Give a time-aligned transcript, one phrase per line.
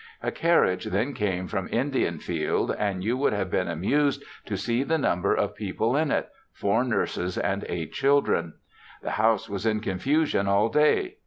[0.23, 4.97] A carriage then came from Indianfield, and you would have been amused to see the
[4.97, 8.55] number of people in it, four nurses and eight children.
[9.03, 11.17] The house was in confusion all day.